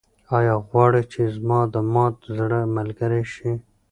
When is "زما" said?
1.35-1.59